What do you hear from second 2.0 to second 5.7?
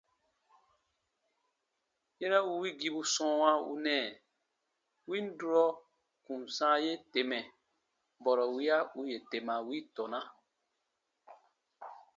Yera u wigibu sɔ̃ɔwa u nɛɛ win durɔ